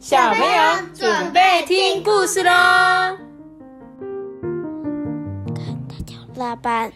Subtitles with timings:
[0.00, 2.50] 小朋友准备听故事喽！
[6.36, 6.90] 老板，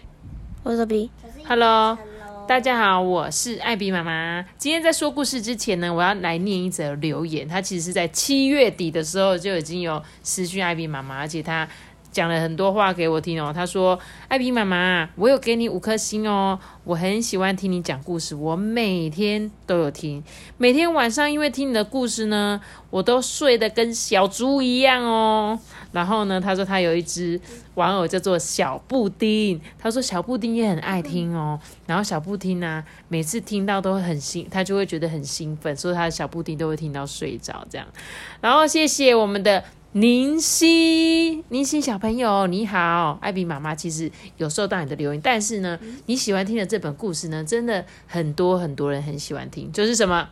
[0.63, 1.11] 我是比。
[1.47, 1.99] Hello，
[2.49, 4.43] 大家好，我是艾比妈妈。
[4.57, 7.47] 今天在说故事之前呢，我要来念一则留言。
[7.47, 11.69] 他其实是在七月底的时候就已经有私讯艾比妈妈，而且他
[12.15, 13.53] 讲了很多话给我听哦。
[13.53, 20.23] 他说：“艾比妈妈，我有给你五颗星哦，我很喜欢听你讲故事，我每天都有听。
[20.57, 22.61] 每天晚上因为听你的故事呢，
[22.91, 25.59] 我都睡得跟小猪一样哦。
[25.91, 27.41] 然后呢，他说他有一只
[27.75, 31.59] 玩偶叫做小布丁，他说小布丁也很爱听哦。
[31.87, 37.87] 然后小布丁呢、每次听到都会很兴，他就会觉得很兴奋，所以他的小布丁都会听到睡着这样。
[38.41, 39.65] 然后谢谢我们的
[39.97, 50.29] 宁熙，宁熙小朋友你好，艾比妈妈其实有收到你的留言，但是呢，你喜欢听的这本故事呢，真的很多很多人很喜欢听，就是什么？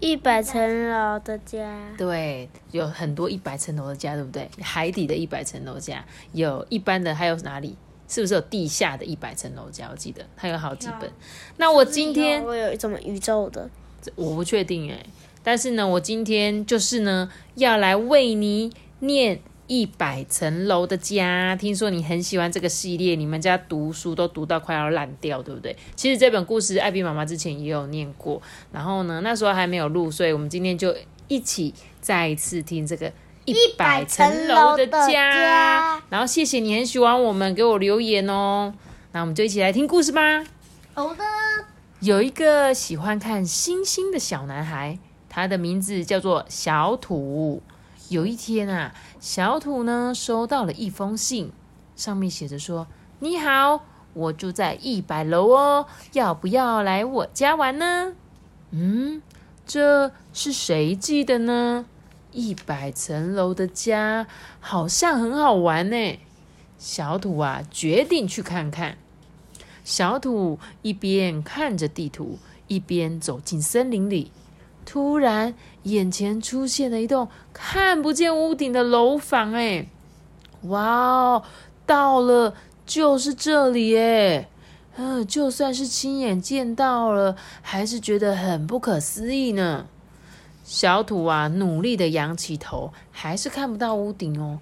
[0.00, 4.46] 一百层楼的家，对，有很多一百层楼的家，对不对？
[4.60, 7.74] 海底的一百层楼家，有一般的，还有哪里？
[8.08, 9.88] 是不是有地下的一百层楼家？
[9.90, 11.10] 我记得它有好几本。
[11.56, 13.70] 那我今天我有一种宇宙的，
[14.16, 15.02] 我不确定哎，
[15.42, 21.54] 但是呢，我今天就是呢要来为你念一百层楼的家。
[21.56, 25.76] 听说你很喜欢这个系列，你们家读书都读到快要烂掉，对不对？
[25.96, 28.40] 其实这本故事艾比妈妈之前也有念过，
[28.72, 30.94] 然后呢那时候还没有录，所以我们今天就
[31.28, 33.12] 一起再一次听这个。
[33.44, 38.74] 一百层楼的家然后谢谢你很喜欢我们，给我留言哦。
[39.12, 40.44] 那我们就一起来听故事吧。
[40.92, 41.24] 好的，
[42.00, 44.98] 有一个喜欢看星星的小男孩，
[45.30, 47.62] 他的名字叫做小土。
[48.08, 51.52] 有一天啊，小土呢收到了一封信，
[51.94, 52.86] 上面写着说
[53.20, 58.14] ：“你好，我住在一百楼哦，要不要来我家玩呢？”
[58.72, 59.20] 嗯，
[59.66, 61.84] 这是谁寄的呢？
[62.32, 64.26] 一百层楼的家
[64.60, 66.18] 好像很好玩呢。
[66.78, 68.96] 小土啊，决定去看看。
[69.84, 74.30] 小土一边看着地图，一边走进森林里。
[74.90, 79.52] 突然，眼前出现了一栋看不见屋顶的楼房。
[79.52, 79.86] 哎，
[80.62, 81.42] 哇哦，
[81.84, 82.54] 到了，
[82.86, 84.48] 就是这里哎。
[84.96, 89.84] 嗯，就算是亲眼见到了，还是觉得很不可思议呢。
[90.64, 94.58] 小土啊，努力的仰起头，还是看不到屋顶哦。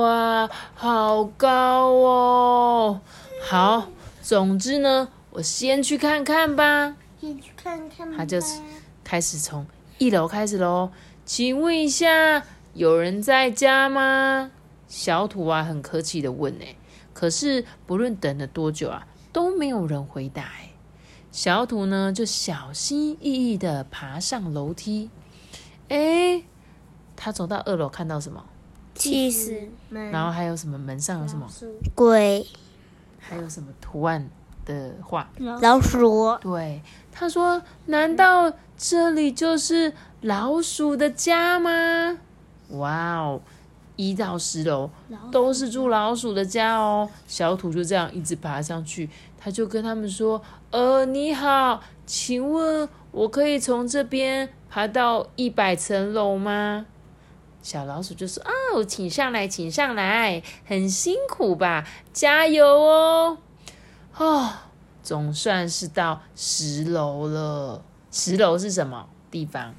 [0.00, 3.00] 哇，好高哦！
[3.48, 3.86] 好，
[4.20, 6.96] 总之呢，我先去看看吧。
[7.20, 8.16] 先去看看吧。
[8.18, 8.60] 他就是
[9.10, 9.66] 开始从
[9.98, 10.92] 一楼开始喽。
[11.26, 12.44] 请问一下，
[12.74, 14.52] 有人在家吗？
[14.86, 16.76] 小土啊，很客气的问哎。
[17.12, 20.70] 可是不论等了多久啊，都没有人回答哎。
[21.32, 25.10] 小土呢，就小心翼翼的爬上楼梯。
[25.88, 26.44] 哎，
[27.16, 28.46] 他走到二楼，看到什么？
[28.94, 30.78] 气死门，然后还有什么？
[30.78, 31.50] 门上有什么？
[31.96, 32.46] 鬼
[33.18, 34.30] 还有什么图案
[34.64, 35.30] 的话？
[35.38, 36.82] 老鼠，对，
[37.12, 42.18] 他说：“难道这里就是老鼠的家吗？”
[42.70, 43.40] 哇哦，
[43.96, 44.90] 一到十楼
[45.32, 47.08] 都是住老鼠的家哦。
[47.26, 50.40] 小土就这样一直爬上去，他就跟他们说
[50.70, 56.86] ：“呃，你好，请问我可以从这边爬到一百层楼吗？”
[57.60, 58.40] 小老鼠就说
[58.72, 61.84] ：“哦，请上来，请上来，很辛苦吧？
[62.12, 63.38] 加油哦！”
[64.20, 64.52] 哦，
[65.02, 67.82] 总算是到十楼了。
[68.10, 69.74] 十楼是什么地方？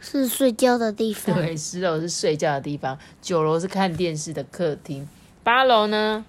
[0.00, 1.34] 是睡觉的地方。
[1.34, 5.06] 对，十楼是睡觉的地方，九楼是看电视的客厅，
[5.44, 6.24] 八楼呢？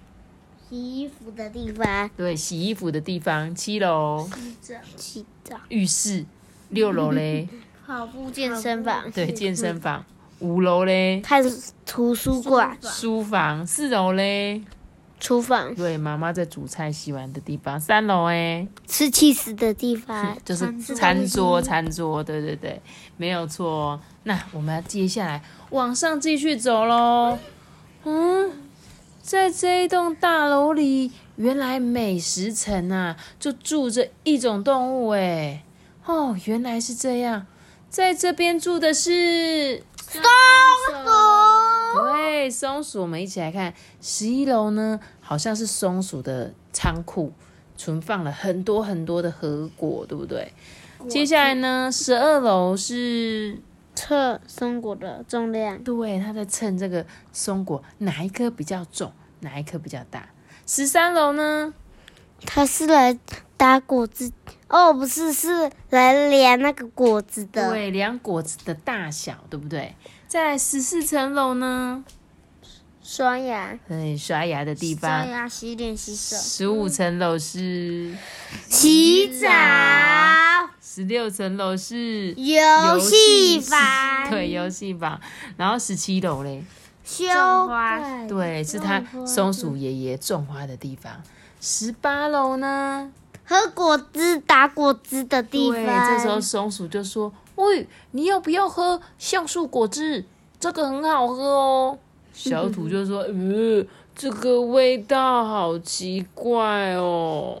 [0.68, 2.10] 洗衣服的地方。
[2.18, 3.54] 对，洗衣服的地方。
[3.54, 4.28] 七楼
[4.96, 5.56] 洗澡。
[5.70, 6.26] 浴室，
[6.68, 7.48] 六楼嘞？
[7.86, 9.10] 跑步健身房。
[9.10, 10.04] 对，健身房。
[10.40, 11.22] 五楼嘞？
[11.22, 11.42] 看
[11.86, 12.76] 图书馆。
[12.82, 13.66] 书房。
[13.66, 14.62] 四楼嘞？
[15.20, 15.72] 厨房。
[15.74, 17.78] 对，妈妈在煮菜、洗碗的地方。
[17.78, 22.80] 三楼哎，吃气死的地方， 就是餐桌，餐桌，对对对，
[23.16, 24.00] 没有错哦。
[24.24, 27.38] 那我们接下来往上继续走喽。
[28.04, 28.50] 嗯，
[29.22, 35.62] 在这一栋大楼里，原来美食城啊，就住着一种动物哎。
[36.06, 37.46] 哦，原来是这样，
[37.90, 41.49] 在这边住的是松鼠。
[41.92, 47.32] 对，松鼠，我们一起来看十一楼呢，好像是松鼠的仓库，
[47.76, 50.52] 存放了很多很多的核果，对不对？
[51.08, 53.58] 接下来呢，十二楼是
[53.94, 60.28] 测松果的重量，对，他在称这个松果哪一颗比较重，哪一颗比较大。
[60.66, 61.74] 十三楼呢，
[62.46, 63.18] 它是来
[63.56, 64.32] 打果子，
[64.68, 67.70] 哦，不是，是来量那个果子的。
[67.70, 69.94] 对，量果子的大小，对不对？
[70.26, 72.04] 再来十四层楼呢？
[73.02, 75.30] 刷牙，对，刷牙的地方刷方。
[75.30, 78.14] 牙、洗脸、洗手、十五层楼是，
[78.68, 79.48] 洗澡、
[80.80, 85.20] 十六层楼是游戏房、对，游戏房。
[85.56, 86.62] 然后十七楼嘞，
[87.02, 91.20] 修花、对，是他松鼠爷爷种花的地方。
[91.60, 93.12] 十八楼呢？
[93.44, 96.16] 喝果汁、打果汁的地对，方。
[96.16, 100.24] 这时候松鼠就说：“喂，你要不要喝橡树果汁？
[100.58, 101.98] 这个很好喝哦。”
[102.32, 103.84] 小土就说：“呃，
[104.14, 107.60] 这个味道好奇怪哦。”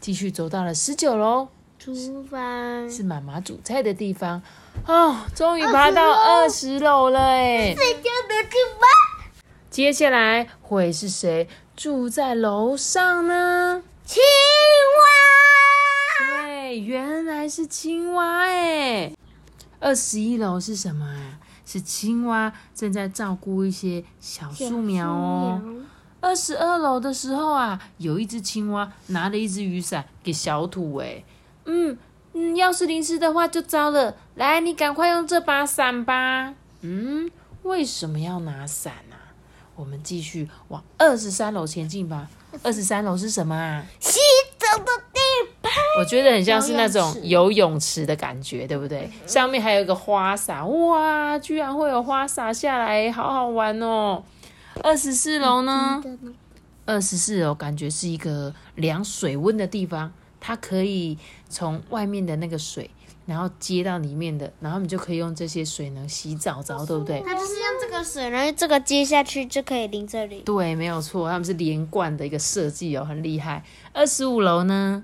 [0.00, 2.90] 继续走到了十九楼，厨房。
[2.90, 4.40] 是妈妈煮菜的地方。
[4.86, 7.74] 哦，终于爬到二十楼了哎！
[7.74, 9.30] 睡觉的地方。
[9.68, 11.46] 接下来会是谁
[11.76, 13.82] 住在楼上呢？
[14.06, 14.22] 青
[14.96, 16.46] 蛙。
[16.46, 19.12] 对，原来是青蛙哎。
[19.78, 21.38] 二十一楼是什么啊？
[21.66, 25.60] 是青蛙正在照顾一些小树苗哦。
[26.22, 31.22] 二十二楼的时候啊，有一只青蛙拿了一只雨伞给小土哎。
[31.66, 31.98] 嗯
[32.32, 34.16] 嗯，要是淋湿的话就糟了。
[34.34, 36.54] 来，你赶快用这把伞吧。
[36.80, 37.30] 嗯，
[37.64, 39.15] 为什么要拿伞啊？
[39.76, 42.28] 我们继续往二十三楼前进吧。
[42.62, 43.84] 二十三楼是什么啊？
[44.00, 44.18] 洗
[44.58, 45.20] 澡的地
[45.62, 45.70] 方。
[45.98, 49.10] 我觉得很像是那种游泳池的感觉，对不对？
[49.26, 54.22] 上面还有一个花洒，哇，居然会有花洒下来，好好玩哦！
[54.82, 56.02] 二十四楼呢？
[56.86, 61.18] 二十四楼感觉是一个量水温的地方，它可以
[61.48, 62.90] 从外面的那个水，
[63.26, 67.20] 然后接到里面的，然后你就可以用这些水呢洗澡澡，对不对？
[67.26, 70.42] 它就是用这个水，然后这个接下去就可以淋这里。
[70.42, 73.64] 对，没有错，他们是连贯的一个设计哦，很厉害。
[73.92, 75.02] 二十五楼呢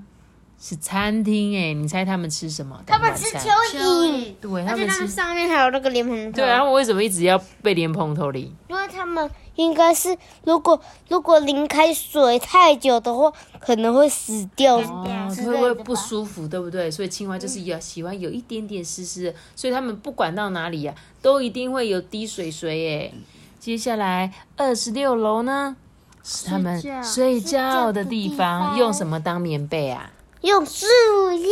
[0.61, 2.81] 是餐厅哎，你猜他们吃什么？
[2.87, 4.95] 他们吃蚯蚓，对，他而且们吃。
[4.95, 6.37] 他们上面还有那个莲蓬头。
[6.37, 8.55] 对啊，他们为什么一直要被莲蓬头淋？
[8.69, 10.79] 因为他们应该是，如果
[11.09, 15.97] 如果淋开水太久的话，可能会死掉哦，之会不会不。
[16.03, 16.91] 舒服，对不对？
[16.91, 23.15] 所以青蛙就是要喜欢有一点点湿湿的，所以他们不管到哪里呀、都一定会有滴水水耶。
[23.61, 25.77] 接下来二十六楼呢，
[26.25, 30.11] 是他们睡觉的地方，用什么当棉被啊？
[30.41, 30.87] 用树
[31.33, 31.49] 叶，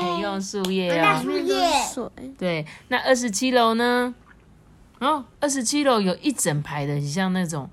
[0.00, 1.02] 可以用树叶哦。
[1.02, 4.12] 大树叶，对，那二十七楼呢？
[5.00, 7.68] 哦，二十七楼有一整排的，很像那种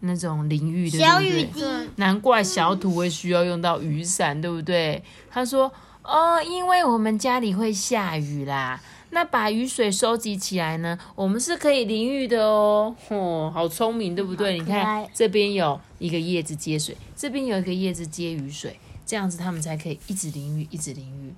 [0.00, 1.06] 那种淋浴的，对不对？
[1.06, 5.02] 小雨滴，难怪小土会需要用到雨伞，对不对？
[5.30, 5.70] 他说
[6.02, 8.80] ：“哦，因为我们家里会下雨啦，
[9.10, 14.54] 那把雨水收集起来呢，我们是可以淋浴的哦。”哦，好聪明，对不对？
[14.54, 21.34] 你好可爱看这边有一个叶子接水，这边有一个叶子接雨水，这样子他们才可以一直淋浴，一直淋浴。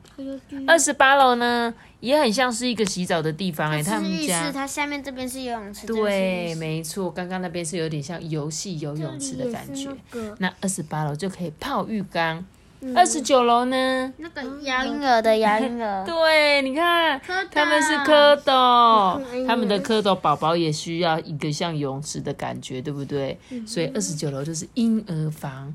[0.67, 9.91] 二十八楼呢，也很像是一个洗澡的地方哎、他们家室，它下面这边是游泳池，对，没错，刚刚那边是有点像游戏游泳池的感觉。
[10.39, 12.45] 那二十八楼就可以泡浴缸，
[12.81, 14.13] 嗯二十九楼呢？
[14.19, 23.37] 那个那个摇婴儿的摇婴儿， 对，你看他们是蝌蚪嗯，他们的蝌蚪宝宝也需要一个像游泳池的感觉，对不对？
[23.51, 25.75] 嗯所以二十九楼就是婴儿房。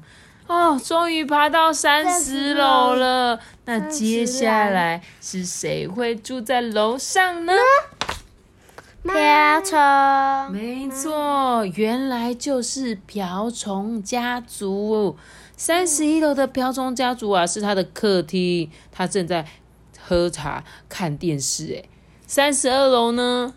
[0.54, 3.40] 哦，终于爬到三十楼了。
[3.66, 7.54] 那接下来是谁会住在楼上呢？
[9.02, 15.18] 瓢虫，没错，原来就是瓢虫家族。
[15.58, 19.46] 三十一楼的瓢虫家族啊，是他的客厅，他正在
[20.00, 21.74] 喝茶看电视。
[21.76, 21.90] 哎，
[22.28, 23.56] 三十二楼呢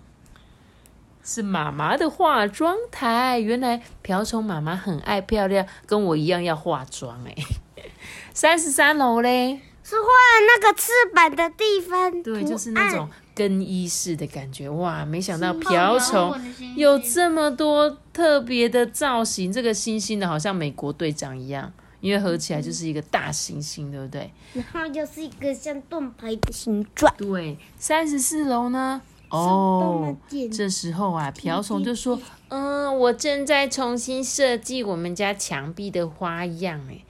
[1.26, 3.40] 是妈妈的化妆台。
[3.40, 7.18] 原来瓢虫妈妈很爱漂亮，跟我一样要化妆。
[7.26, 7.34] 哎，
[8.32, 10.06] 三十三楼嘞，是画
[10.46, 14.68] 那个翅膀的地方，对，就是那案种更衣室的感觉。
[14.70, 16.32] 哇，没想到瓢虫。
[16.76, 24.30] 有这么多特别的造型，这个星星的好像美国队长一样，因为合起来就是一个大星星，对不对？
[24.54, 27.12] 然后又是一个像盾牌的形状。
[27.18, 29.02] 对，三十四楼呢？
[29.30, 32.18] 哦，这这时候啊，瓢虫就说
[32.48, 37.04] ：“嗯，我正在重新设计我们家墙壁的花样，哎，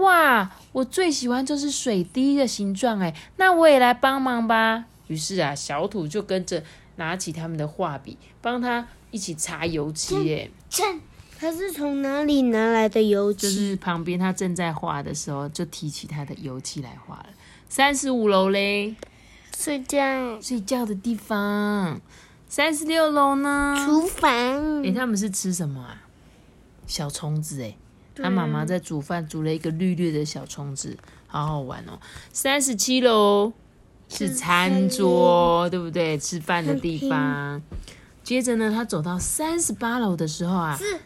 [0.00, 6.62] 哇，我最喜欢就是水滴的形状，哎，那我也来帮忙吧。”于是啊，小土就跟着
[6.96, 10.50] 拿起他们的画笔，帮他一起擦油漆，哎。
[10.70, 11.00] 看，
[11.38, 13.40] 它是从哪里拿来的油漆？
[13.40, 17.26] 就是旁边他正在画的时候，就提起他的油漆来画了。
[17.68, 18.94] 三十五楼嘞，
[19.56, 22.00] 睡觉、睡觉的地方。
[22.48, 23.76] 三十六楼呢？
[23.86, 24.92] 厨房诶，。
[24.92, 26.02] 他们是吃什么啊？
[26.86, 27.78] 小虫子诶，
[28.14, 31.98] 他妈妈在煮饭，煮了一个绿绿的小虫子，好好玩哦。
[32.32, 33.52] 三十七楼
[34.08, 36.18] 是餐桌，对不对？
[36.18, 37.62] 吃饭的地方。
[38.22, 41.00] 接着呢，他走到三十八楼的时候啊，是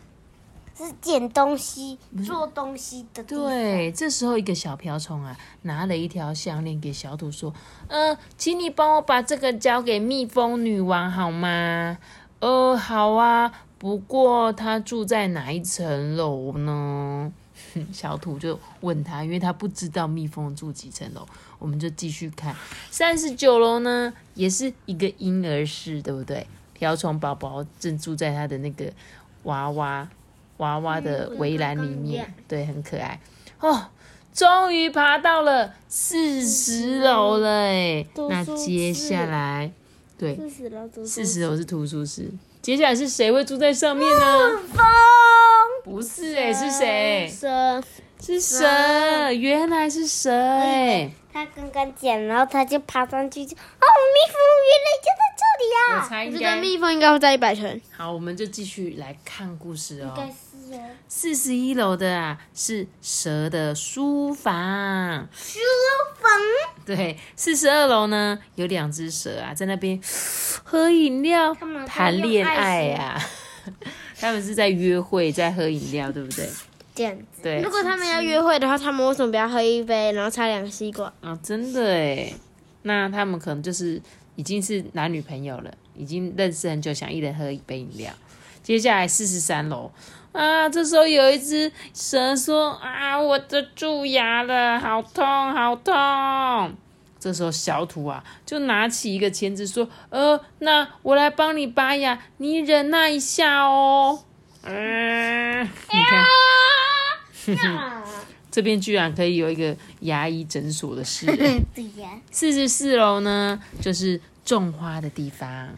[0.76, 3.25] 是捡东西、做东西的。
[3.25, 7.54] 对，这时候一个小瓢虫啊，拿了一条项链给小土说
[7.88, 11.99] ：“呃，请你帮我把这个交给蜜蜂女王好吗
[12.40, 17.33] ？”“呃，好啊，不过她住在哪一层楼呢？”
[17.90, 21.26] 小土就问他，因为他不知道蜜蜂住几层楼。
[21.59, 22.54] 我们就继续看
[22.90, 26.47] 三十九楼呢，也是一个婴儿室，对不对？
[26.75, 28.92] 瓢虫宝宝正住在他的那个
[29.45, 30.06] 娃娃
[30.58, 33.20] 娃娃的围栏里面，对，很可爱
[33.60, 33.86] 哦。
[34.34, 39.72] 终于爬到了四十楼了，哎，那接下来，
[40.18, 44.58] 对，四十楼，四十楼是图书室，接下来是谁会住在上面呢？
[44.75, 44.84] 风
[45.84, 47.26] 不是，哎，是谁？
[47.26, 47.82] 蛇，
[48.20, 55.94] 是蛇，原来是蛇，哎，他刚刚捡，然后他就爬上去，就哦，蜜蜂原来就在这里我啊！
[55.94, 56.56] 这个猜应该。
[56.61, 57.80] 蜜蜂应该会在一百层。
[57.96, 60.12] 好，我们就继续来看故事哦。
[60.16, 65.61] 应该是哦，四十一楼的啊是蛇的书房，书
[66.18, 66.30] 房？
[66.85, 70.00] 对，四十二楼呢有两只蛇啊在那边
[70.64, 73.20] 喝饮料他们在谈恋爱用啊，
[74.18, 76.49] 他们是在约会，在喝饮料，对不对？
[76.96, 81.12] 这样子，对如，果他们要约会的话，他们为什么不要喝一杯，然后插两个吸管？
[81.20, 82.32] 啊，真的哎，
[82.82, 84.00] 那他们可能就是
[84.34, 88.10] 已经是男女朋友了，已经认识很久，想一人喝一杯饮料。
[88.62, 89.92] 接下来四十三楼
[90.32, 96.74] 啊，这时候有一只蛇说啊，我的蛀牙了，好痛好痛。
[97.20, 104.20] 这时候小土啊就拿起一个钳子说，呃，那我来帮你拔牙，你忍耐一下哦。
[104.62, 106.24] 嗯，你看。
[108.50, 111.26] 这边居然可以有一个牙医诊所的事。
[111.74, 115.68] 对呀，四十四楼呢，就是种花的地方。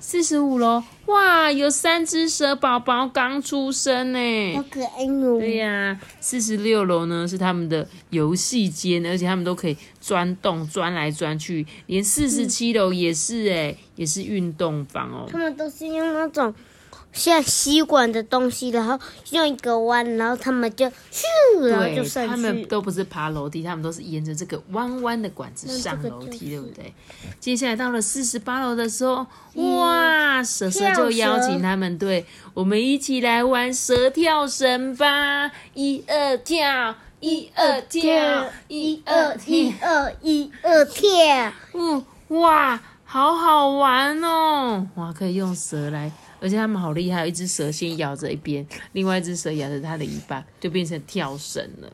[0.00, 4.56] 四十五楼，哇，有三只蛇宝宝刚出生呢。
[4.56, 5.38] 好可爱哦。
[5.40, 15.26] 对呀、四十六楼呢是他们的游戏间，而且他们都可以钻洞钻来钻去，连四十七楼也是哎、也是运动房哦。
[15.28, 16.54] 他们都是用那种
[17.18, 18.98] 像吸管的东西，然后
[19.32, 22.64] 用一个弯，然后他们就咻，然后就对，上他们。
[22.68, 26.94] 都不是爬楼梯，他们都是沿着这个弯弯的管子上楼梯，对不对？
[27.40, 35.50] 接下来到了四十八楼的时候，哇，蛇蛇就邀请他们，对我们一起来玩蛇跳绳吧！
[35.74, 44.86] 一二跳，一二跳，一二跳一，二一二跳，嗯，哇，好好玩哦！
[44.96, 51.92] 哇，可以用蛇来，而且他们好厉害，一只蛇先咬着一边，另外一只蛇咬着它的尾巴，就变成跳绳了。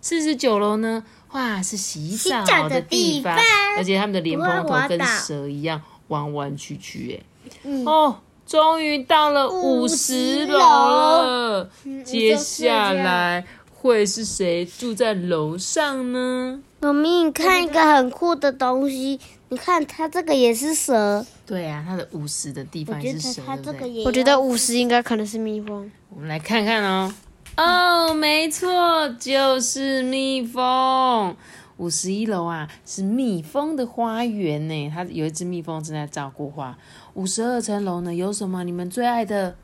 [0.00, 7.86] 四十九楼呢，哇，是洗澡澡的的地方地方，而且他们的莲蓬头跟蛇一样弯弯曲曲，哎、嗯。
[7.86, 11.70] 哦，终于到了五十楼了，
[12.04, 13.46] 接下来
[13.84, 16.58] 会是谁住在楼上呢？
[16.80, 23.80] 妈咪，你看一个很酷的东西，你看它这个也是蛇，对啊，它的五十的地方也是蛇，它对不对？
[23.80, 25.92] 这个也，我觉得五十应该可能是蜜蜂。
[26.08, 27.12] 我们来看看哦。
[27.58, 31.36] 哦，没错，就是蜜蜂。
[31.76, 34.90] 五十一楼啊，是蜜蜂的花园呢。
[34.94, 36.78] 它有一只蜜蜂正在照顾花。
[37.12, 38.64] 五十二层楼呢，有什么？
[38.64, 39.56] 你们最爱的？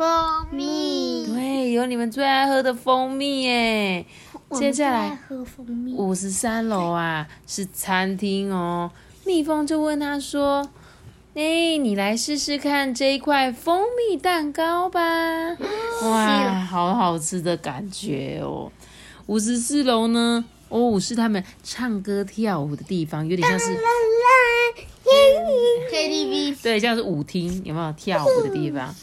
[0.00, 1.26] 蜂蜜。
[1.26, 4.06] 对，有你们最爱喝的蜂蜜耶。
[4.52, 8.90] 接下来喝蜂蜜，五十三楼啊，是餐厅哦。
[9.26, 10.66] 蜜蜂就问他说
[11.36, 15.00] ：“哎，你来试试看这一块蜂蜜蛋糕吧。
[16.04, 18.72] ”哇，好好吃的感觉哦。
[19.26, 23.76] 五十四楼呢，哦，是他们唱歌跳舞的地方，有点像是
[25.92, 28.94] KTV 对，像是舞厅，有没有跳舞的地方？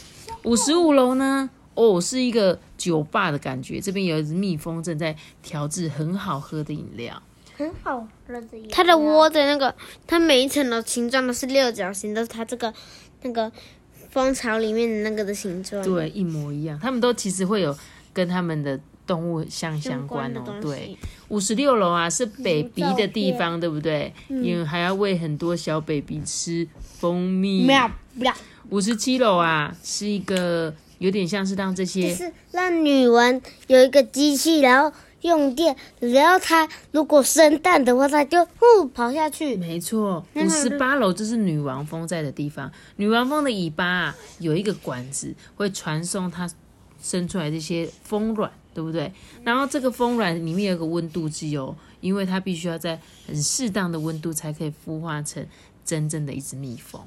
[0.43, 1.49] 五十五楼呢？
[1.73, 3.79] 哦，是一个酒吧的感觉。
[3.79, 7.21] 这边有一只蜜蜂正在调制很好喝的饮料。
[7.55, 8.71] 很好喝的饮料。
[8.71, 9.73] 它的窝的那个，
[10.07, 12.73] 它每一层的形状都是六角形，都是它这个
[13.21, 13.51] 那个
[14.09, 15.83] 蜂巢里面的那个的形状。
[15.83, 16.79] 对，一模一样。
[16.79, 17.77] 他们都其实会有
[18.11, 20.41] 跟他们的动物相相相关哦。
[20.59, 24.11] 对，五十六楼啊是 baby 的地方，对不对？
[24.29, 27.65] 因为还要喂很多小 baby 吃蜂蜜。
[27.65, 28.33] 喵喵，
[28.69, 39.55] 五十七楼啊是一个有点像是让这就些是让女王有一个机器，然后用电，然后它如果生蛋的话，它就呼跑下去。
[39.55, 42.71] 没错，五十八楼就是女王蜂在的地方。
[42.97, 46.49] 女王蜂的尾巴啊，有一个管子会传送它
[47.01, 49.11] 生出来这些蜂卵，对不对？
[49.43, 55.45] 然后这个蜂卵里面有一个温度计哦，因为它必须要在很适当的温度才可以孵化成
[55.85, 57.01] 真正的一只蜜蜂。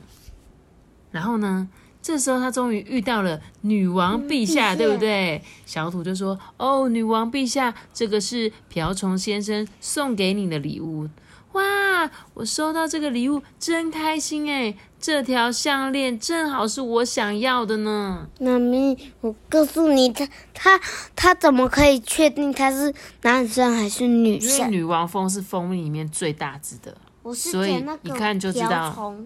[1.10, 1.68] 然后呢，
[2.00, 5.42] 这时候他终于遇到了女王陛下，对不对？
[5.66, 11.08] 小土就说：“哦，女王陛下，这个是瓢虫先生送给你的礼物。
[11.52, 14.72] 哇，我收到这个礼物真开心哎！
[15.00, 18.28] 这条项链正好是我想要的呢。
[18.38, 20.80] 妈咪，我告诉你，他他
[21.16, 24.70] 他怎么可以确定他是男生还是女因为生？
[24.70, 29.16] 女王蜂是蜂蜜里面最大只的，我是所以一看就知道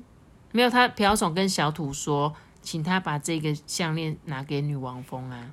[0.54, 2.32] 没有他瓢虫跟小土说，
[2.62, 5.50] 请他把这个项链拿给女王蜂啊。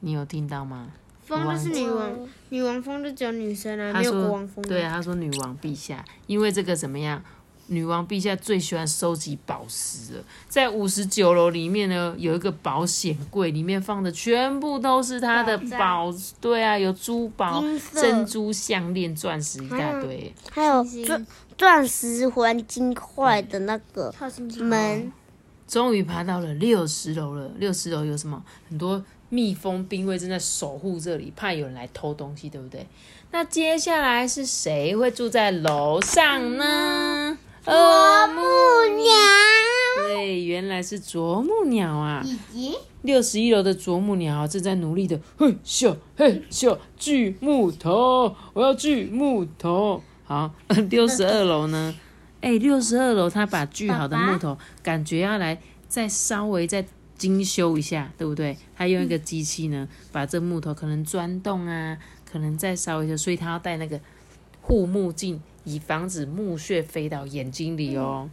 [0.00, 0.88] 你有听到吗？
[1.22, 4.64] 蜂就是女王，女王蜂就只有女生啊，没有他说国王蜂。
[4.64, 7.22] 对啊，他说女王陛下，因为这个怎么样？
[7.66, 16.10] 女王陛下最喜欢收集宝石了，在五十九楼里面呢，有一个保险柜，里面放的全部都是她的宝
[16.40, 17.62] 对啊，有珠宝、
[17.92, 20.32] 珍珠项链、钻石一大堆。
[20.50, 20.82] 还有
[21.58, 24.14] 钻石黄金块的那个
[24.60, 25.12] 门，
[25.66, 27.50] 终于爬到了六十楼了。
[27.58, 28.40] 六十楼有什么？
[28.70, 32.86] 很多蜜蜂兵卫正在守护这里，怕有人来偷东西，对不对？
[33.32, 37.36] 那接下来是谁会住在楼上呢？
[37.64, 37.72] 啄
[38.28, 38.40] 木
[38.94, 39.12] 鸟。
[40.06, 42.24] 对，原来是啄木鸟啊！
[43.02, 50.00] 六十一楼的啄木鸟正在努力的，嘿咻嘿咻锯木头，我要锯木头。
[50.28, 50.52] 好，
[50.90, 51.94] 六十二楼呢？
[52.42, 55.58] 哎，六十二楼他把锯好的木头，感觉要来
[55.88, 56.84] 再稍微再
[57.16, 58.58] 精修一下，对不对？
[58.76, 61.96] 他用一个机器呢，把这木头可能钻洞啊，
[62.30, 63.98] 可能再稍微的，所以他要戴那个
[64.60, 68.28] 护目镜，以防止木屑飞到眼睛里哦。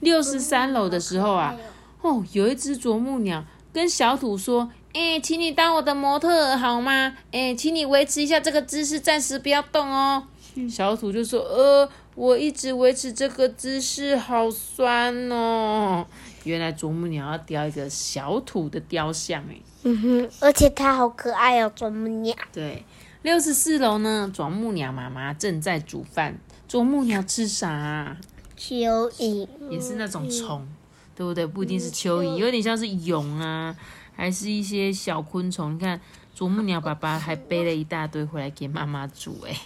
[0.00, 1.54] 六十三楼的时候啊，
[2.02, 7.16] 哦，有一只啄木鸟跟小土说：“哎、请你当我的模特好吗？
[7.30, 10.24] 哎、请你维持一下这个姿势，暂时不要动哦。”
[10.68, 16.06] 小土就说：“呃，我一直维持这个姿势，好酸哦。”
[16.44, 22.34] 原来啄木鸟要雕一个小土的雕像，哎，嗯哼，而且它好可爱哦，啄木鸟。
[22.52, 22.84] 对。
[23.22, 26.38] 六十四楼呢，啄木鸟妈妈正在煮饭。
[26.68, 28.18] 啄木鸟吃啥啊、
[28.58, 30.68] 蚯蚓，也是那种虫，
[31.16, 31.46] 对不对？
[31.46, 33.74] 不一定是蚯蚓，有点像是蛹啊，
[34.14, 35.74] 还是一些小昆虫。
[35.74, 35.98] 你看，
[36.34, 39.38] 啄木鸟爸爸还背了一大堆回来给妈妈煮。
[39.48, 39.56] 哎，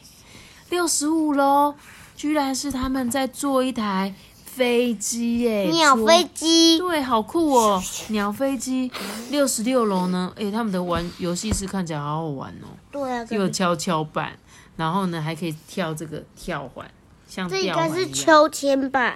[0.70, 1.74] 六十五楼
[2.16, 7.82] 居然是他们在做一台飞机耶，鸟飞机，对，好酷哦！
[8.08, 8.90] 鸟飞机。
[9.30, 10.32] 六十六楼呢？
[10.36, 14.36] 哎，他们的玩游戏室看起来好好玩哦，对啊，又有跷跷板，
[14.76, 16.90] 然后呢还可以跳这个跳环，
[17.28, 18.10] 像这应该是。
[18.10, 19.14] 秋千吧？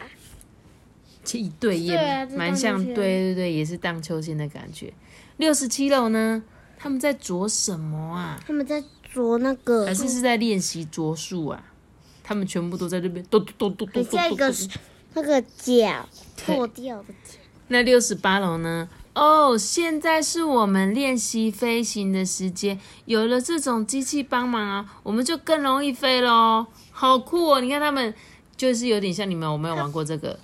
[1.32, 4.92] 一对也蛮像，对对对，也是荡秋千的感觉。
[5.36, 6.42] 六十七楼呢，
[6.78, 8.40] 他们在啄什么啊？
[8.46, 11.62] 他们在啄那个还，是是在练习啄树啊？
[12.24, 14.52] 他们全部都在这边，咚咚咚咚咚很像一个。
[15.14, 16.08] 那个脚
[16.46, 17.08] 破掉的。
[17.68, 18.88] 那六十八楼呢？
[19.14, 27.60] 哦，现在是我们练习飞行的时间，有了这种机器帮忙啊，我们就更容易飞喽，好酷哦！
[27.60, 28.14] 你看他们
[28.56, 30.38] 就是有点像你们，我没有玩过这个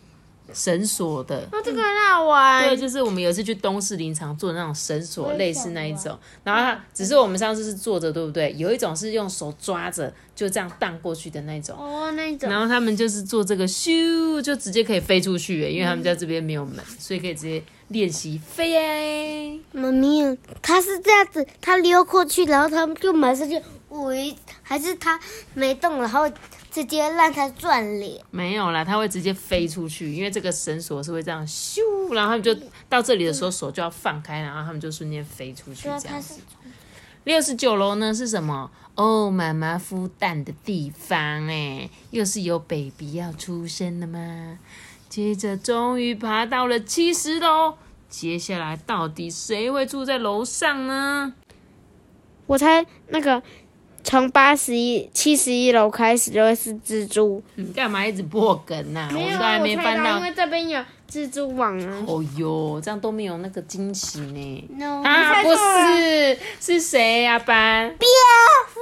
[0.52, 1.48] 绳索的？
[1.52, 2.66] 哦，这个很好玩。
[2.66, 6.18] 对，就是我们有一次去东市林场做那种绳索，类似那一种。
[6.44, 8.54] 然后它只是我们上次是坐着，对不对？
[8.56, 11.76] 有一种是用手抓着，就这样荡过去的那种。
[11.78, 12.50] 哦，那一种。
[12.50, 19.58] 然后他们就是做这个咻，就直接可以飞出去，因为他们家这边没有门，所以可以直接练习飞耶。
[19.72, 25.18] 妈咪，他是这样子，他溜过去，然后他们就马上就喂，还是他
[25.54, 26.30] 没动，然后
[26.78, 28.24] 直接让它转脸。
[28.30, 31.80] 没有啦，它会直接飞出去，因为这个绳索是会这样咻，
[32.14, 32.54] 然后他们就
[32.88, 36.40] 到这里的时候手就要放开，然后他们就瞬间飞出去这样子。
[37.24, 38.70] 六十九楼呢是什么？
[38.94, 44.58] 哦，妈妈孵蛋的地方哎，又是有 baby 要出生了吗？
[45.08, 47.74] 接着终于爬到了七十楼，
[48.08, 51.34] 接下来到底谁会住在楼上呢？
[52.46, 53.42] 我猜那个
[54.08, 57.42] 从八十一、七十一楼开始就会是蜘蛛。
[57.56, 60.22] 你干嘛一直破梗呐、我没有啊，们都还没翻到因。
[60.22, 62.04] 为这边有蜘蛛网啊。
[62.06, 64.68] 哦哟，这样都没有那个惊喜呢。
[64.78, 67.86] no 啊，不是，是谁呀、班？
[67.98, 68.08] 蝙
[68.68, 68.80] 蝠。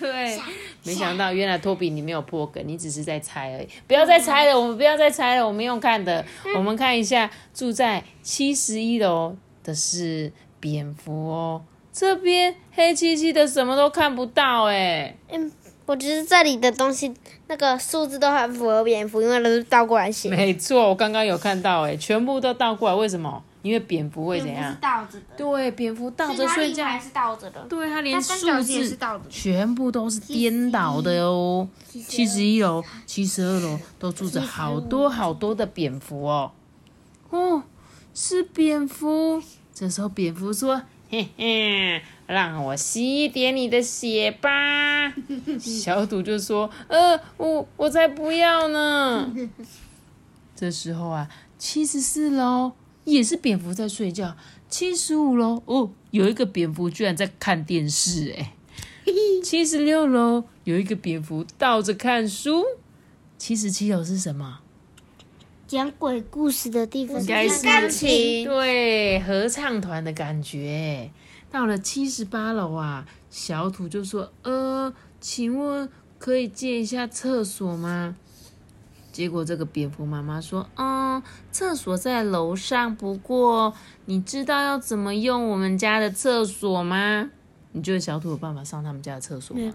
[0.00, 0.36] 对，
[0.82, 3.68] 没想到原来托比你没有破梗，你只是在猜而已。
[3.86, 6.24] 不要再猜了，我们不要再猜了，我们用看的。
[6.56, 11.62] 我们看一下，住在七十一楼的是蝙蝠哦。
[11.98, 15.16] 这边黑漆漆的，什么都看不到哎。
[15.30, 15.50] 嗯，
[15.86, 17.10] 我觉得这里的东西
[17.46, 20.28] 那个数字都很符合蝙蝠，因为都是倒过来写。
[20.28, 23.42] 没错，我刚刚有看到哎，全部都倒过来，为什么？
[23.62, 24.76] 因为蝙蝠会怎样？
[24.78, 29.30] 倒着的，对，蝙蝠倒着睡觉还，是倒着的，对，它连数形也是字倒着的。
[29.30, 31.66] 全部都是颠倒的哦。
[31.88, 36.52] 七十一楼、七十二楼都住着好多好多的蝙蝠哦。
[37.30, 37.62] 哦，
[38.12, 39.42] 是蝙蝠。
[39.74, 45.14] 这时候蝙蝠说：“嘿嘿，让我吸一点你的血吧。
[45.60, 49.32] ”小赌就说：“呃，我我才不要呢。
[50.56, 52.72] ”这时候啊，七十四楼
[53.04, 54.36] 也是蝙蝠在睡觉。
[54.68, 58.54] 七十五楼哦，有一个蝙蝠居然在看电视哎。
[59.44, 62.64] 七十六楼有一个蝙蝠倒着看书。
[63.38, 64.60] 七十七楼是什么？
[65.66, 71.10] 讲鬼故事的地方应该是钢琴对合唱团的感觉。
[71.50, 78.16] 到了七十八楼啊，小土就说：“呃，请问可以借一下厕所吗？”
[79.10, 83.74] 结果这个蝙蝠妈妈说：“嗯，厕所在楼上，不过
[84.04, 87.30] 你知道要怎么用我们家的厕所吗？
[87.72, 89.72] 你觉得小土有办法上他们家的厕所吗？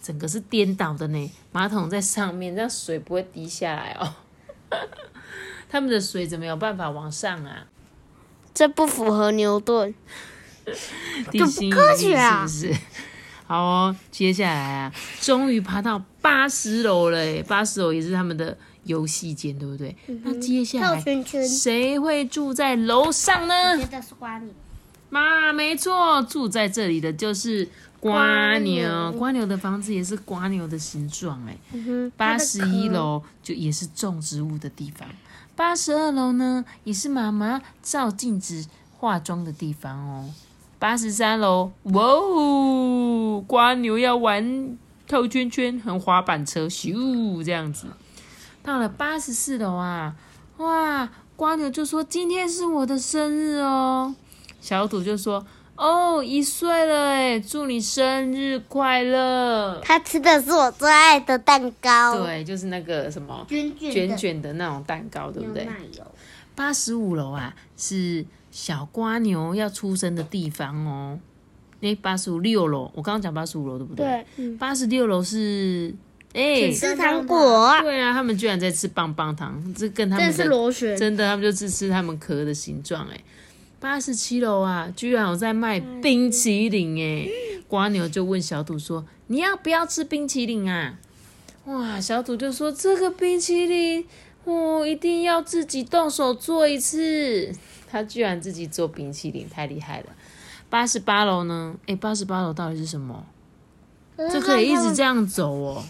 [0.00, 4.14] 整个是颠倒的呢，马桶在上面，这样水不会滴下来哦。
[5.68, 7.66] 他们的水怎么有办法往上啊？
[8.54, 9.94] 这不符合牛顿。
[11.30, 12.80] 地心引科力学啊是不是？
[13.46, 19.96] 好哦，接下来啊，终于爬到八十楼了耶，八十楼也是他们的游戏间，对不对？
[20.24, 21.02] 那接下绕来
[21.46, 23.78] 谁会住在楼上呢？
[23.78, 24.52] 觉得是瓜你。
[25.08, 27.66] 妈，没错，住在这里的就是
[28.00, 29.12] 瓜牛。
[29.12, 31.56] 瓜牛的房子也是瓜牛的形状，哎，
[32.16, 35.08] 八十一楼就也是种植物的地方，
[35.56, 40.30] 八十二楼呢也是妈妈照镜子化妆的地方哦。
[40.78, 47.88] 八十三楼，哇哦，瓜牛要玩套圈圈和滑板车，咻这样子。
[48.62, 50.14] 到了八十四楼啊，
[50.58, 54.14] 哇，瓜牛就说今天是我的生日哦。
[54.60, 55.46] 小土就说
[55.78, 59.80] ：“哦，一岁了哎，祝你生日快乐。
[59.84, 65.68] 他吃的是我最爱的蛋”糕，对，就是那个什么卷卷卷的卷的那种蛋糕，对不对？
[66.56, 71.16] 八十五楼啊，是小瓜牛要出生的地方哦。
[71.78, 74.26] 那，八十五六楼，我刚刚讲八十五楼对不对？
[74.36, 75.94] 对，八十六楼是
[76.32, 83.20] 哎，吃糖果，对啊，他们居然在吃棒棒糖，这跟他这是们的螺旋，真的，他们就是吃他们壳的形状哎。
[83.80, 87.28] 八十七楼啊，居然有在卖冰淇淋哎！
[87.68, 90.98] 瓜牛就问小土说：“你要不要吃冰淇淋啊？”
[91.66, 94.04] 哇，小土就说：“这个冰淇淋，
[94.44, 97.52] 我一定要自己动手做一次。
[97.90, 100.06] ”他居然自己做冰淇淋，太厉害了。
[100.68, 101.76] 八十八楼呢？
[101.86, 103.24] 哎，八十八楼到底是什么？
[104.16, 105.84] 这可以一直这样走哦。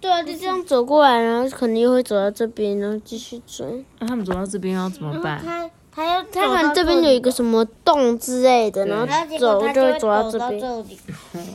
[0.00, 3.84] 对啊，就这样走过来，然后可能又会走到这边，然后继续追。
[3.98, 5.70] 那、他们走到这边要怎么办？
[5.92, 9.06] 他他要他可能这边有一个什么洞之类的，然后
[9.38, 10.98] 走就会走到走到这边。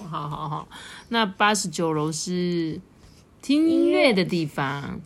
[0.09, 0.67] 好好好，
[1.09, 2.79] 那八十九楼是
[3.41, 4.99] 听音乐的地方，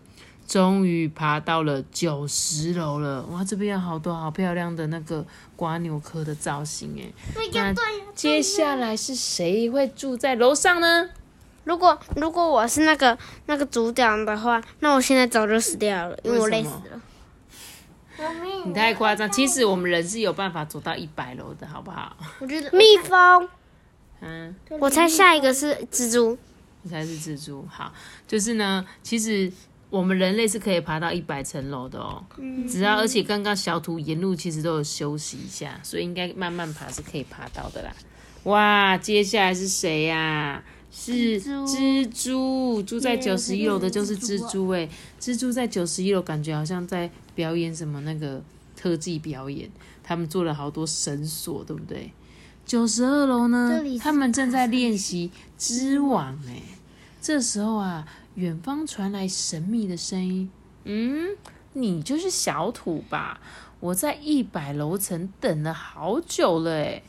[0.47, 3.23] 终于爬到了九十楼了。
[3.31, 7.11] 哇，这边有好多好漂亮的那个瓜牛科的造型哎。
[7.35, 7.73] 那
[8.15, 11.09] 接下来是谁会住在楼上呢？
[11.65, 13.15] 如果如果我是那个
[13.45, 16.99] 那个组长的话，那我现在早就死掉了，因为我累死了。
[18.65, 22.15] 你太夸张，其实我们人是有办法走到一百楼的，好不好？
[22.39, 23.49] 我觉得蜜蜂，
[24.21, 26.37] 嗯，我猜下一个是蜘蛛。
[26.81, 27.65] 你猜是蜘蛛。
[27.69, 27.91] 好，
[28.27, 29.51] 就是呢，其实
[29.89, 32.23] 我们人类是可以爬到一百层楼的哦。
[32.67, 37.91] 只要而且刚刚小土沿路其实都有休息一下，所以应该慢慢爬是可以爬到的啦。
[38.43, 44.87] 哇，接下来是谁呀、是蜘蛛，住在九十一楼的就是蜘蛛哎、
[45.19, 48.43] 蜘蛛在九十一楼，感觉好像在表演什么那个
[48.75, 49.71] 特技表演，
[50.03, 52.11] 他们做了好多绳索，对不对？
[52.65, 56.61] 九十二楼呢他们正在练习织网哎、
[57.21, 60.51] 这时候啊，远方传来神秘的声音
[60.83, 61.29] ：“嗯，
[61.71, 63.39] 你就是小土吧？
[63.79, 67.01] 我在一百楼层等了好久了哎。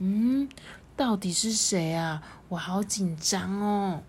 [0.00, 0.48] 嗯，
[0.96, 2.20] 到底是谁啊？
[2.48, 4.02] 我好紧张哦。”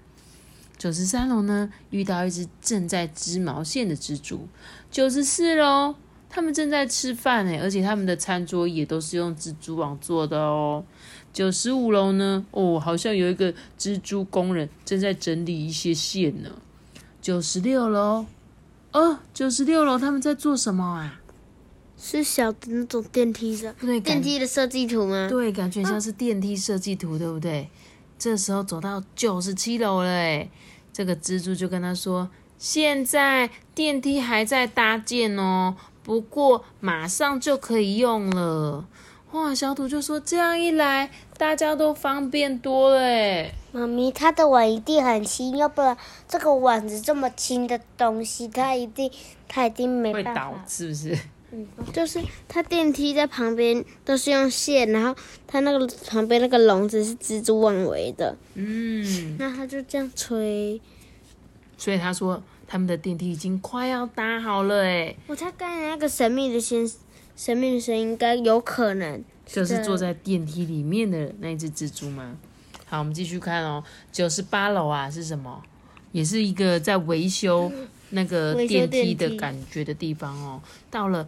[0.81, 4.47] 九十三楼呢，遇到一只正在织毛线的蜘蛛。
[4.89, 5.93] 九十四楼，
[6.27, 10.83] 他们正在吃饭哎，而且他们的餐桌也都是用蜘蛛网做的哦。
[11.31, 16.49] 九十五楼呢，哦，好像有一个蜘蛛工人正在整理一些线呢。
[17.21, 18.25] 九十六楼，
[18.91, 21.21] 哦，九十六楼他们在做什么啊？
[21.95, 25.27] 是小的那种电梯的对，电梯的设计图吗？
[25.29, 27.69] 对，感觉像是电梯设计图，对不对？
[28.21, 30.47] 这时候走到九十七楼了，哎，
[30.93, 32.29] 这个蜘蛛就跟他说
[32.59, 38.85] ：“现在电梯还在搭建哦，不过马上就可以用了。
[39.31, 43.55] 哇，小土就说这样一来，大家都方便多了哎。
[43.71, 49.11] 妈咪，它的碗一定很轻，要不然这个碗子这么轻的东西，它一定
[49.47, 50.65] 它一定没会倒办法。
[50.67, 51.17] 是不是？
[51.91, 60.79] 就是它电梯在旁边都是用线，然后它那个旁边那个笼子是蜘蛛网围的，嗯，那它就这样吹。
[61.77, 66.89] 所以他说他们的电梯已经快要搭好了哎，我猜刚才那个神秘的先
[67.35, 72.37] 神秘的声音，应该有可能就是坐在电梯里面的那只蜘蛛吗？
[72.85, 75.61] 好，我们继续看哦，九十八楼啊是什么？
[76.11, 77.71] 也是一个在维修
[78.09, 80.61] 那个电梯的感觉的地方哦。
[80.89, 81.27] 到了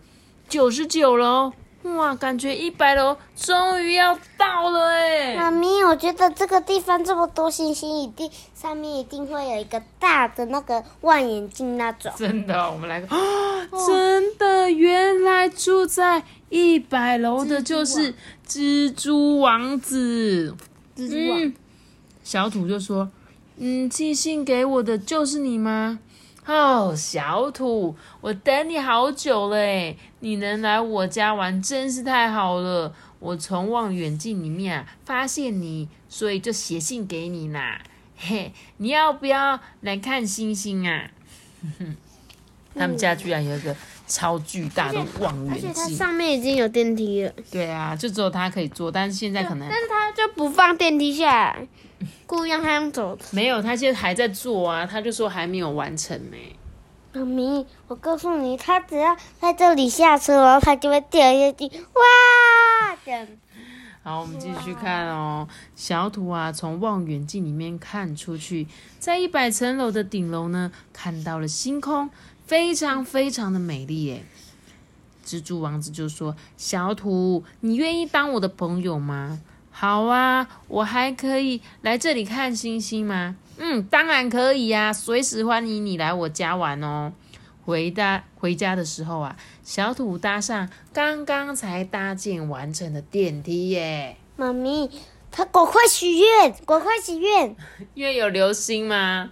[0.49, 1.51] 九十九楼，
[1.83, 5.35] 哇，感觉一百楼终于要到了哎！
[5.35, 12.11] 妈咪，我觉得这个地方这么多星星，一定上面一定会有一个大的那个望远镜那种。
[12.15, 13.17] 真的，我们来个啊，
[13.87, 18.13] 真的，原来住在一百楼的就是
[18.47, 20.55] 蜘蛛王子。
[20.95, 21.53] 蜘蛛王嗯，
[22.23, 23.09] 小土就说
[23.57, 25.99] ：“嗯，寄信给我的就是你吗？”
[26.45, 32.93] 哦，小土，我等你好久了诶，你能来我家玩真是太好了。
[33.19, 37.81] 我从望远镜里面发现你，所以就写信给你啦。
[38.17, 41.09] 嘿，你要不要来看星星啊？
[41.61, 41.95] 哼 哼
[42.75, 43.75] 他们家居然有一个
[44.07, 51.67] 超巨大的望而且它远镜，上面已经有电梯了，对啊，就只有他可以坐，但是现在可能但是他就不放电梯下来，
[52.25, 53.23] 故意让他用走的。
[53.31, 56.37] 没有，他现在还在做啊，他就说还没有完成呢、
[57.13, 62.97] 妈咪，我告诉你，他只要在这里下车，然后他就会掉下去，哇！
[63.05, 63.27] 这样
[64.01, 65.47] 好，我们继续看哦。
[65.75, 68.67] 小土啊，从望远镜里面看出去，
[68.99, 72.09] 在一百层楼的顶楼呢，看到了星空，
[72.45, 74.23] 非常非常的美丽耶。
[75.25, 79.39] 蜘蛛王子就说：“小土，你愿意当我的朋友吗
[79.71, 87.13] ？”“好啊，我还可以来这里看星星吗？”“嗯，当然可以呀、随时欢迎你来我家玩哦。”
[87.65, 94.17] 回家回家的时候啊，小土搭上刚刚才搭建完成的电梯耶。
[94.35, 94.91] 妈咪，
[95.31, 97.55] 他赶快许愿，赶快许愿。
[97.95, 99.31] 因为有流星吗？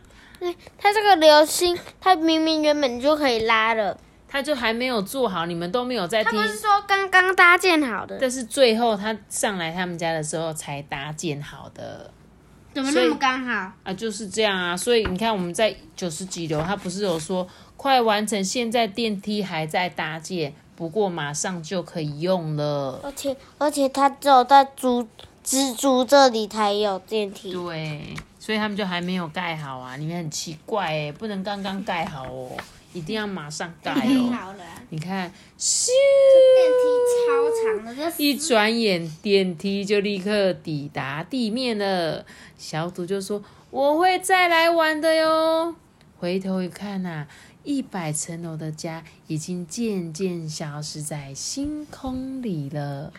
[0.78, 6.52] 它这个流星，它明明原本就可以拉了，他就还没有做好，你们都没有在听它不。
[6.52, 12.12] 是说刚刚搭建好的，但是最后他上来他们家的时候才搭建好的
[12.74, 13.72] 怎么那么刚好？
[13.84, 14.78] 啊，就是这样啊。
[14.78, 23.00] 所以你看我们在九十几楼，他不是有说快完成，现在电梯还在搭建，不过马上就可以用了。
[23.04, 25.06] 而且而且它只有在猪
[25.44, 27.52] 蜘蛛这里才有电梯。
[27.52, 29.96] 对，所以他们就还没有盖好啊。
[29.98, 32.58] 你们很奇怪哎，不能刚刚盖好哦，
[32.92, 34.34] 一定要马上盖哦。
[34.34, 35.90] 好了，你看，咻！
[36.56, 42.26] 电梯超长的，这一转眼，电梯就立刻抵达地面了。
[42.58, 45.76] 小土就说：“我会再来玩的哟。”
[46.18, 47.28] 回头一看呐、
[47.64, 53.14] 一百层楼的家已经渐渐消失在星空里了，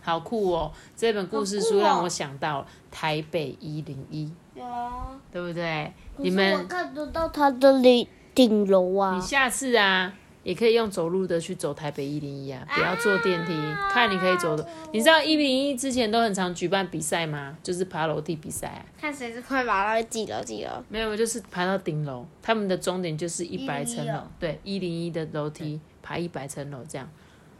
[0.00, 0.72] 好酷哦！
[0.96, 5.92] 这本故事书让我想到台北一零一，有啊，对不对？
[6.18, 9.20] 你们，看得到它的顶顶楼啊你。
[9.20, 10.12] 下次啊，
[10.42, 13.52] 也可以用走路的去走台北一零一啊，不要坐电梯，
[13.90, 14.68] 看你可以走的。
[14.92, 17.56] 你知道一零一之前都很常举办比赛吗？
[17.62, 18.84] 就是爬楼梯比赛啊。
[19.00, 20.70] 看谁是快爬到几楼几楼。
[20.88, 27.08] 没有，就是爬到顶楼，他们的终点就是一百层楼101哦，对，一零一的楼梯爬一百层楼这样，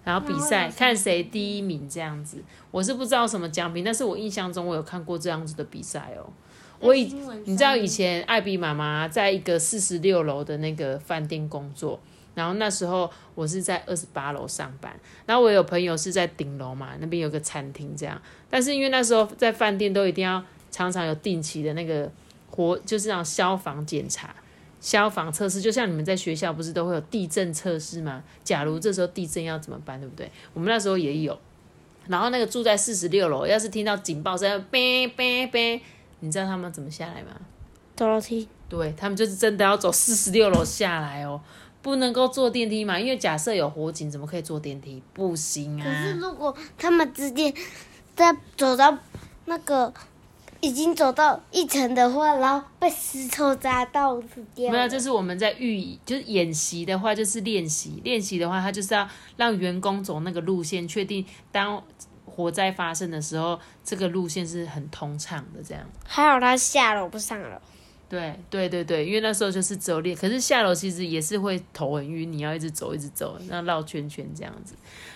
[0.05, 2.43] 然后比赛看谁第一名这样子。
[2.71, 6.29] 我是不知道什么奖品，但是我印象中我有看过这样子的比赛哦。
[6.83, 7.05] 我以
[7.45, 11.99] 你知道以前艾比妈妈在一个四十六楼的那个饭店工作，
[12.35, 22.11] 然后那时候我是在二十八楼上班，然后我有朋友是在顶楼嘛，那边有个餐厅这样，但是因为那时候在饭店都一定要常常有定期的那个
[22.51, 24.35] 活，就是那种消防检查。
[24.81, 28.21] 消防测试，就像你们在学校不是都会有地震测试吗？
[28.43, 30.29] 假如这时候地震要怎么办，对不对？
[30.55, 31.39] 我们那时候也有。
[32.09, 35.81] 然后那个住在四十六楼，要是听到警报声，哔哔哔，
[36.23, 37.31] 你知道他们怎么下来吗？
[37.95, 41.41] 走楼梯，对他们就是真的要走四十六楼下来哦，
[41.83, 45.03] 不能够坐电梯嘛，因为假设有火警，怎么可以坐电梯？
[45.13, 46.19] 不行啊可是啊！
[46.21, 47.53] 如果他们直接
[48.17, 48.97] 在走到
[49.45, 49.93] 那个
[50.61, 54.71] 已经走到一层的话，然后被石头砸到死掉。
[54.73, 59.07] 没有，这是我们在预，就是演习的话就是练习，练习的话，他就是要
[59.37, 61.83] 让员工走那个路线，确定当
[62.35, 65.85] 火灾发生的时候，这个路线是很通畅的，这样。
[66.07, 67.57] 还好他下楼不上楼。
[68.09, 74.75] 对对对对，因为那时候就是只有练，可是下楼其实也是会头很晕，你要一直走一直走，那绕圈圈这样子。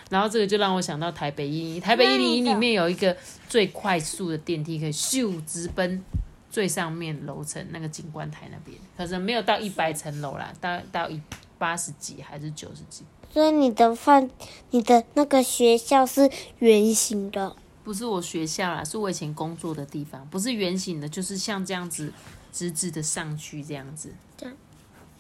[0.09, 3.15] 然后这个就让我想到台北一零一，台北一零一里面有一个
[3.49, 6.03] 最快速的电梯，可以咻直奔
[6.49, 11.21] 最上面楼层那个景观台那边，可是没有到一百层楼啦，到到一
[11.59, 13.05] 八十几还是九十几。
[13.37, 14.31] 所以你的饭，
[14.71, 22.11] 你的那个学校是圆形的，不是我学校啦，是我以前工作的地方，不是圆形的，就是像这样子
[22.51, 24.09] 直直的上去这样子。
[24.39, 24.55] 这样。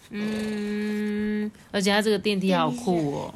[0.08, 3.34] 嗯，而且它这个电梯好酷哦，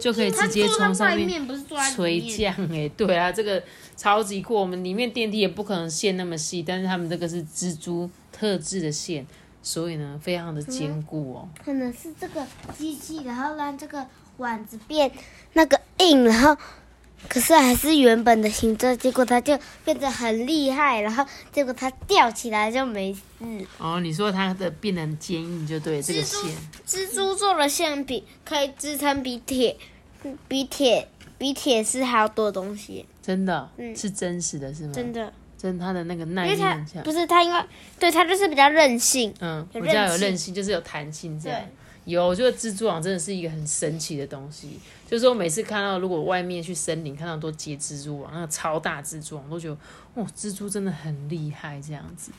[0.00, 1.62] 就可以直接从上面不是
[1.94, 3.62] 垂降哎、对啊，这个
[3.94, 4.54] 超级酷。
[4.54, 9.26] 我们里面电梯也不可能线那么细，但是他们这个是蜘蛛特制的线，
[9.62, 11.48] 所以呢非常的坚固哦。
[11.64, 14.06] 可能是这个机器，然后让这个
[14.38, 15.10] 碗子变
[15.52, 16.56] 那个硬，然后
[17.28, 23.20] 可是还是原本的形状，结果它就变得很厉害，然后结果它吊起来就没事。
[23.78, 26.38] 哦，你说它的变得很坚硬就对，这个线
[26.86, 29.76] 蜘蛛做的线比可以支撑比铁，
[30.46, 34.92] 比铁比铁丝还要多东西，真的、嗯是真实的，是吗？
[34.92, 35.32] 真的。
[35.58, 37.12] 真他的那个耐力很强不。
[37.12, 37.60] 是他，因为
[37.98, 39.34] 对他就是比较任性。
[39.40, 41.60] 嗯，比较有韧性，就是有弹性这样。
[42.04, 44.78] 有，我觉得蜘蛛网真的是一个很神奇的东西。
[45.06, 49.76] 就是我每次看到，如果外面去森林看到很多结蜘蛛网，那个超大蜘蛛网，我都觉得，
[50.14, 52.30] 哇，蜘蛛真的很厉害这样子。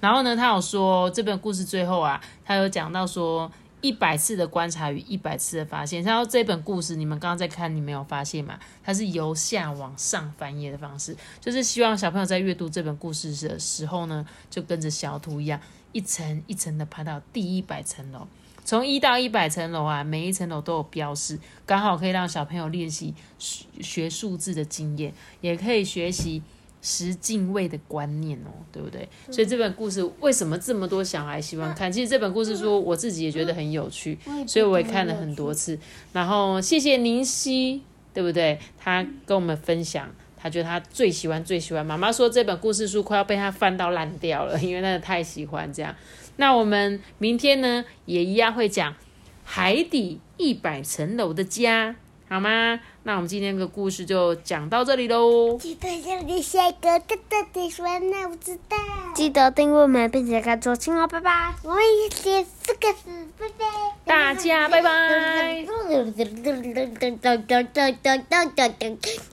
[0.00, 6.02] 然后呢，他有说这本故事最后啊，他有讲到说一百次的观察与一百次的发现。
[6.02, 8.58] 然后这本故事你们刚刚在看，你没有发现吗？
[8.82, 15.60] 它是由下往上翻页的方式，就是希望小朋友在阅读这本故事的时候呢，就跟着小图一样，
[15.92, 18.26] 一层一层的爬到第一百层楼。
[18.64, 26.42] 从一到一百层楼啊，每一层楼都有标示，刚好可以让小朋友练习学学数字的经验，也可以学习
[26.80, 29.08] 十进位的观念哦，对不对？
[29.30, 31.90] 所以这本故事为什么这么多小孩喜欢看？
[31.90, 35.78] 其实这本故事书我自己也觉得很有趣，所以我也看了很多次。
[36.12, 37.82] 然后谢谢宁熙，
[38.14, 38.58] 对不对？
[38.78, 40.08] 他跟我们分享。
[40.40, 45.92] 他觉得他最喜欢最喜欢，妈妈说这本故事书快要被他翻到烂掉了，因为真的太喜欢这样。
[46.36, 48.94] 那我们明天呢，也一样会讲
[49.42, 51.96] 海底一百层楼的家，
[52.28, 52.78] 好吗？
[53.04, 55.56] 那我们今天的故事就讲到这里喽。
[55.58, 58.76] 记得要留下一个大大的说，那我知道。
[59.14, 61.54] 记得订阅我们，并且关注青哦，拜拜。
[61.62, 63.64] 我们一起四个字，拜拜。
[64.04, 64.68] 大家。
[64.68, 65.64] 拜拜。